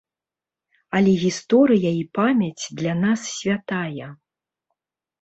[0.99, 4.07] Але гісторыя і памяць для нас святая.